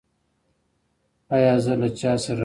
ایا 1.35 1.55
زه 1.63 1.73
له 1.81 1.89
چا 1.99 2.11
سره 2.23 2.29
راشم؟ 2.35 2.39